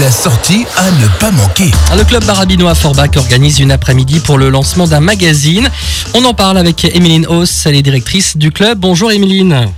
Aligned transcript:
La 0.00 0.10
sortie 0.10 0.66
à 0.76 0.90
ne 0.90 1.20
pas 1.20 1.30
manquer. 1.30 1.70
Le 1.96 2.04
club 2.04 2.24
Barabino 2.24 2.66
à 2.66 2.74
Forbach 2.74 3.16
organise 3.16 3.60
une 3.60 3.70
après-midi 3.70 4.18
pour 4.18 4.38
le 4.38 4.48
lancement 4.48 4.88
d'un 4.88 4.98
magazine. 4.98 5.68
On 6.14 6.24
en 6.24 6.34
parle 6.34 6.58
avec 6.58 6.84
Emeline 6.84 7.26
Hauss, 7.28 7.66
elle 7.66 7.76
est 7.76 7.82
directrice 7.82 8.36
du 8.36 8.50
club. 8.50 8.78
Bonjour 8.78 9.12
Emeline. 9.12 9.68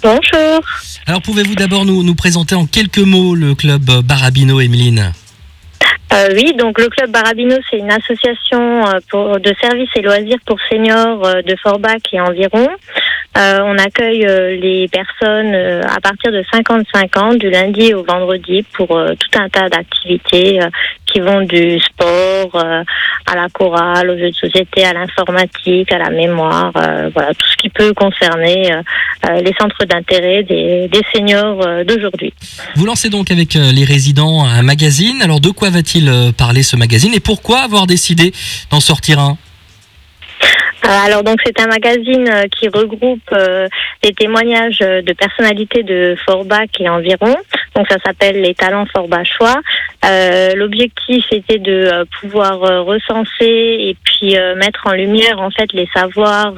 Bonjour. 0.00 0.60
Alors 1.08 1.22
pouvez-vous 1.22 1.56
d'abord 1.56 1.84
nous, 1.84 2.04
nous 2.04 2.14
présenter 2.14 2.54
en 2.54 2.66
quelques 2.66 2.98
mots 2.98 3.34
le 3.34 3.56
club 3.56 3.82
Barabino, 4.04 4.60
Emeline 4.60 5.12
Euh, 6.12 6.28
oui, 6.34 6.54
donc 6.56 6.78
le 6.78 6.88
club 6.88 7.10
Barabino, 7.10 7.56
c'est 7.68 7.78
une 7.78 7.90
association 7.90 8.86
euh, 8.86 9.00
pour, 9.10 9.40
de 9.40 9.52
services 9.60 9.90
et 9.96 10.02
loisirs 10.02 10.38
pour 10.46 10.58
seniors 10.70 11.26
euh, 11.26 11.42
de 11.42 11.56
Forbach 11.62 12.02
et 12.12 12.20
environ. 12.20 12.68
Euh, 13.38 13.60
on 13.64 13.78
accueille 13.78 14.26
euh, 14.26 14.56
les 14.60 14.88
personnes 14.88 15.54
euh, 15.54 15.82
à 15.88 16.00
partir 16.00 16.30
de 16.32 16.44
55 16.52 17.16
ans, 17.16 17.34
du 17.34 17.48
lundi 17.48 17.94
au 17.94 18.04
vendredi, 18.04 18.62
pour 18.74 18.88
tout 18.88 19.38
un 19.38 19.48
tas 19.48 19.70
d'activités 19.70 20.60
qui 21.06 21.20
vont 21.20 21.42
du 21.42 21.78
sport 21.80 22.56
à 22.56 23.34
la 23.34 23.48
chorale, 23.48 24.10
aux 24.10 24.18
jeux 24.18 24.30
de 24.30 24.34
société, 24.34 24.84
à 24.84 24.92
l'informatique, 24.92 25.90
à 25.92 25.98
la 25.98 26.10
mémoire, 26.10 26.72
voilà, 26.72 27.34
tout 27.34 27.48
ce 27.48 27.56
qui 27.56 27.68
peut 27.68 27.92
concerner 27.94 28.70
les 29.28 29.54
centres 29.60 29.84
d'intérêt 29.84 30.42
des, 30.42 30.88
des 30.88 31.02
seniors 31.14 31.84
d'aujourd'hui. 31.84 32.32
Vous 32.76 32.86
lancez 32.86 33.10
donc 33.10 33.30
avec 33.30 33.54
les 33.54 33.84
résidents 33.84 34.44
un 34.44 34.62
magazine. 34.62 35.20
Alors 35.22 35.40
de 35.40 35.50
quoi 35.50 35.70
va-t-il 35.70 36.10
parler 36.36 36.62
ce 36.62 36.76
magazine? 36.76 37.12
Et 37.14 37.20
pourquoi 37.20 37.60
avoir 37.60 37.86
décidé 37.86 38.32
d'en 38.70 38.80
sortir 38.80 39.18
un? 39.18 39.36
Alors 40.82 41.22
donc 41.22 41.40
c'est 41.44 41.60
un 41.60 41.68
magazine 41.68 42.28
euh, 42.28 42.44
qui 42.48 42.68
regroupe 42.68 43.20
euh, 43.32 43.68
les 44.02 44.12
témoignages 44.12 44.80
euh, 44.82 45.00
de 45.00 45.12
personnalités 45.12 45.84
de 45.84 46.16
Forbach 46.26 46.68
et 46.80 46.88
environ. 46.88 47.36
Donc 47.74 47.86
ça 47.88 47.96
s'appelle 48.04 48.40
les 48.40 48.54
talents 48.54 48.86
Forbachois. 48.86 49.60
Euh, 50.04 50.54
L'objectif 50.56 51.24
était 51.30 51.58
de 51.58 51.72
euh, 51.72 52.04
pouvoir 52.20 52.62
euh, 52.64 52.82
recenser 52.82 53.30
et 53.40 53.96
puis 54.04 54.36
euh, 54.36 54.54
mettre 54.56 54.86
en 54.86 54.92
lumière 54.92 55.40
en 55.40 55.50
fait 55.50 55.72
les 55.72 55.88
savoirs, 55.94 56.52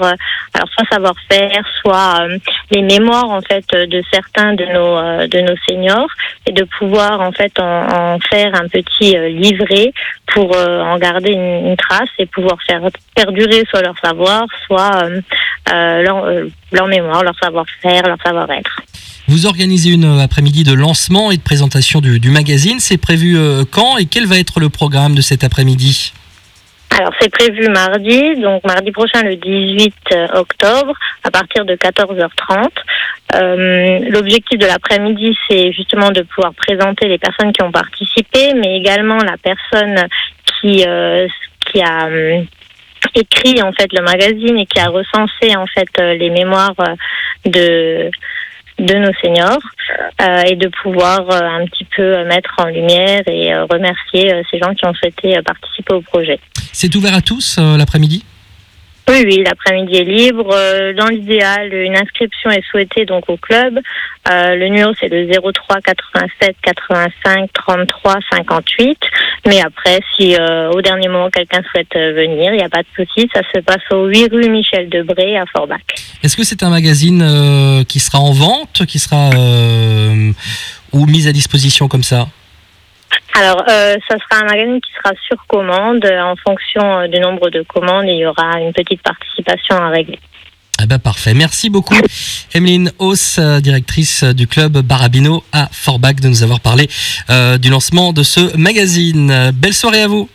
alors 0.55 0.69
soit 0.73 0.87
savoir-faire, 0.91 1.65
soit 1.81 2.27
les 2.71 2.83
mémoires 2.83 3.31
en 3.31 3.41
fait 3.43 3.65
de 3.71 4.03
certains 4.13 4.55
de 4.55 4.65
nos 4.65 5.27
de 5.27 5.41
nos 5.41 5.57
seniors 5.69 6.09
et 6.47 6.53
de 6.53 6.65
pouvoir 6.65 7.21
en 7.21 7.33
fait 7.33 7.59
en, 7.61 8.15
en 8.15 8.19
faire 8.19 8.55
un 8.55 8.69
petit 8.69 9.17
livret 9.31 9.93
pour 10.27 10.57
en 10.57 10.99
garder 10.99 11.33
une, 11.33 11.69
une 11.69 11.77
trace 11.77 12.09
et 12.19 12.27
pouvoir 12.27 12.59
faire 12.67 12.83
perdurer 13.15 13.65
soit 13.69 13.83
leur 13.83 13.99
savoir, 13.99 14.47
soit 14.67 15.09
leur, 15.73 16.25
euh, 16.25 16.49
leur 16.73 16.87
mémoire, 16.87 17.23
leur 17.23 17.35
savoir-faire, 17.43 18.03
leur 18.07 18.19
savoir-être. 18.25 18.81
Vous 19.29 19.47
organisez 19.47 19.91
une 19.91 20.05
euh, 20.05 20.23
après-midi 20.23 20.65
de 20.65 20.75
lancement 20.75 21.31
et 21.31 21.37
de 21.37 21.43
présentation 21.43 22.01
du, 22.01 22.21
du 22.21 22.31
magazine. 22.31 22.79
C'est 22.81 22.99
prévu 22.99 23.37
euh, 23.37 23.65
quand 23.71 23.97
et 23.97 24.07
quel 24.07 24.27
va 24.27 24.39
être 24.39 24.61
le 24.61 24.69
programme 24.69 25.15
de 25.15 25.23
cet 25.23 25.45
après-midi? 25.45 26.13
Alors 26.91 27.13
c'est 27.21 27.31
prévu 27.31 27.69
mardi, 27.71 28.37
donc 28.37 28.63
mardi 28.65 28.93
prochain 28.93 29.23
le 29.23 29.35
18 29.35 29.95
octobre 30.35 30.95
à 31.25 31.31
partir 31.33 31.65
de 31.65 31.75
14h30. 31.75 32.69
Euh, 33.35 33.99
L'objectif 34.11 34.59
de 34.61 34.67
l'après-midi 34.67 35.37
c'est 35.49 35.73
justement 35.73 36.11
de 36.11 36.23
pouvoir 36.23 36.55
présenter 36.55 37.09
les 37.09 37.19
personnes 37.19 37.53
qui 37.53 37.63
ont 37.65 37.73
participé, 37.73 38.55
mais 38.55 38.77
également 38.77 39.17
la 39.17 39.37
personne 39.39 40.07
qui 40.61 40.85
euh, 40.87 41.27
qui 41.67 41.81
a 41.83 42.07
euh, 42.07 42.43
écrit 43.15 43.63
en 43.63 43.73
fait 43.73 43.93
le 43.93 44.03
magazine 44.03 44.59
et 44.59 44.67
qui 44.67 44.81
a 44.81 44.89
recensé 44.89 45.57
en 45.57 45.67
fait 45.67 45.89
euh, 46.01 46.15
les 46.15 46.31
mémoires 46.31 46.75
euh, 46.81 46.95
de 47.51 48.11
de 48.77 48.95
nos 48.95 49.13
seniors 49.23 49.63
euh, 50.21 50.43
et 50.51 50.57
de 50.57 50.69
pouvoir 50.83 51.31
un 51.31 51.65
petit 51.67 51.85
peu 51.97 52.25
mettre 52.25 52.53
en 52.59 52.65
lumière 52.65 53.23
et 53.29 53.55
remercier 53.55 54.43
ces 54.51 54.59
gens 54.59 54.75
qui 54.75 54.85
ont 54.85 54.95
souhaité 54.95 55.41
participer 55.43 55.95
au 55.95 56.01
projet. 56.01 56.41
C'est 56.73 56.93
ouvert 56.97 57.15
à 57.15 57.21
tous 57.21 57.61
l'après-midi? 57.61 58.25
Oui, 59.09 59.23
oui, 59.27 59.43
l'après-midi 59.45 59.97
est 59.97 60.05
libre. 60.05 60.49
Euh, 60.53 60.95
Dans 60.95 61.09
l'idéal, 61.09 61.73
une 61.75 61.97
inscription 61.97 62.51
est 62.51 62.65
souhaitée 62.71 63.05
donc 63.05 63.29
au 63.29 63.37
club. 63.37 63.79
Euh, 64.31 64.55
le 64.55 64.69
numéro 64.69 64.93
c'est 64.99 65.09
le 65.09 65.27
03 65.27 65.81
87 65.83 66.57
85 66.63 67.51
33 67.53 68.15
58. 68.33 68.99
Mais 69.47 69.61
après, 69.61 70.01
si 70.17 70.35
euh, 70.37 70.71
au 70.71 70.81
dernier 70.81 71.09
moment 71.09 71.29
quelqu'un 71.29 71.63
souhaite 71.71 71.95
venir, 71.95 72.53
il 72.55 72.57
n'y 72.57 72.63
a 72.63 72.71
pas 72.71 72.83
de 72.83 72.89
souci. 72.97 73.29
Ça 73.35 73.43
se 73.55 73.61
passe 73.61 73.83
au 73.91 74.07
8 74.07 74.33
rue 74.33 74.49
Michel 74.49 74.89
Debré 74.89 75.37
à 75.37 75.45
Forbach. 75.47 75.81
Est-ce 76.23 76.37
que 76.37 76.45
c'est 76.45 76.63
un 76.63 76.71
magazine 76.71 77.85
qui 77.87 78.01
sera 78.01 78.21
en 78.21 78.33
vente, 78.33 78.87
qui 78.87 78.99
sera 78.99 79.31
ou 80.93 81.07
mis 81.07 81.29
à 81.29 81.33
disposition 81.33 81.89
comme 81.89 82.03
ça? 82.03 82.27
Alors, 83.37 83.65
euh, 83.69 83.97
ça 84.09 84.17
sera 84.19 84.43
un 84.43 84.47
magazine 84.47 84.81
qui 84.81 84.91
sera 84.97 85.13
sur 85.27 85.37
commande. 85.49 86.05
Euh, 86.05 86.21
En 86.23 86.37
fonction 86.37 87.01
euh, 87.01 87.09
du 87.09 87.19
nombre 87.19 87.51
de 87.51 87.63
commandes, 87.63 88.07
il 88.07 88.19
y 88.19 88.27
aura 88.27 88.61
une 88.61 88.73
petite 88.73 89.03
participation 89.03 89.77
à 89.77 89.89
régler. 89.89 90.21
Eh 90.83 90.87
ben 90.87 90.99
parfait. 90.99 91.35
Merci 91.35 91.71
beaucoup, 91.71 91.95
Emeline 92.53 92.91
Hauss, 92.99 93.39
euh, 93.39 93.61
directrice 93.61 94.25
du 94.25 94.47
club 94.47 94.79
Barabino 94.79 95.45
à 95.53 95.69
Forbach, 95.71 96.17
de 96.17 96.29
nous 96.29 96.43
avoir 96.43 96.61
parlé 96.61 96.89
du 97.61 97.71
lancement 97.71 98.13
de 98.13 98.23
ce 98.23 98.57
magazine. 98.57 99.53
Belle 99.55 99.75
soirée 99.75 100.03
à 100.03 100.09
vous. 100.09 100.29